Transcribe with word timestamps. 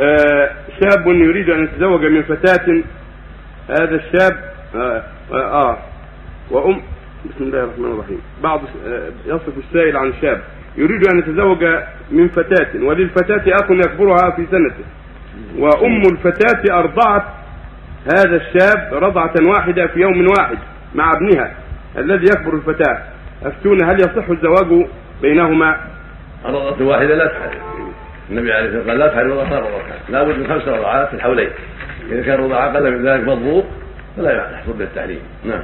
آه 0.00 0.50
شاب 0.80 1.06
يريد 1.06 1.50
أن 1.50 1.64
يتزوج 1.64 2.04
من 2.04 2.22
فتاة. 2.22 2.82
هذا 3.68 3.94
الشاب 3.94 4.52
آه, 4.74 5.02
آه, 5.32 5.70
آه 5.70 5.78
وأم 6.50 6.82
بسم 7.24 7.44
الله 7.44 7.64
الرحمن 7.64 7.92
الرحيم. 7.92 8.20
بعض 8.42 8.60
آه 8.86 9.08
يصف 9.26 9.58
السائل 9.58 9.96
عن 9.96 10.12
شاب. 10.22 10.40
يريد 10.76 11.06
أن 11.12 11.18
يتزوج 11.18 11.64
من 12.10 12.28
فتاة 12.28 12.84
وللفتاة 12.84 13.54
أخ 13.54 13.70
يكبرها 13.70 14.30
في 14.36 14.46
سنته. 14.50 14.84
وأم 15.58 16.02
الفتاة 16.12 16.78
أرضعت 16.78 17.24
هذا 18.16 18.36
الشاب 18.36 18.94
رضعة 18.94 19.34
واحدة 19.42 19.86
في 19.86 20.00
يوم 20.00 20.26
واحد 20.38 20.58
مع 20.94 21.12
ابنها 21.12 21.54
الذي 21.98 22.24
يكبر 22.24 22.54
الفتاة. 22.54 23.02
افتون 23.42 23.84
هل 23.84 23.96
يصح 24.00 24.28
الزواج 24.28 24.86
بينهما؟ 25.22 25.76
الرضعة 26.44 26.86
واحدة 26.86 27.14
لا 27.14 27.26
تحرم 27.26 27.51
النبي 28.32 28.52
عليه 28.52 28.66
الصلاة 28.66 28.78
والسلام 28.78 28.90
قال 28.90 28.98
لا 28.98 29.08
تحرم 29.08 29.32
رضعة 29.32 29.58
رضعتان 29.58 29.98
لا 30.08 30.22
بد 30.22 30.38
من 30.38 30.46
خمس 30.46 30.68
رضعات 30.68 31.08
في 31.08 31.14
الحولين. 31.14 31.50
إذا 32.10 32.22
كان 32.22 32.40
رضع 32.40 32.66
أقل 32.66 32.90
من 32.90 33.08
ذلك 33.08 33.28
مضبوط 33.28 33.64
فلا 34.16 34.50
يحصل 34.52 34.72
به 34.72 34.84
التحريم. 34.84 35.20
نعم. 35.44 35.62